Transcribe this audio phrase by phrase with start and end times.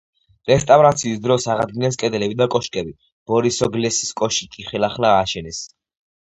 [0.51, 2.95] რესტავრაციის დროს აღადგინეს კედლები და კოშკები,
[3.33, 5.63] ბორისოგლების კოშკი კი ხელახლა ააშენეს.